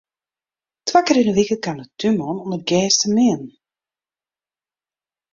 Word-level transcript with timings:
Twa 0.87 0.99
kear 1.05 1.17
yn 1.21 1.29
'e 1.31 1.35
wike 1.37 1.57
kaam 1.65 1.77
de 1.81 1.85
túnman 1.99 2.37
om 2.43 2.55
it 2.57 2.63
gjers 2.69 2.95
te 3.01 3.07
meanen. 3.15 3.51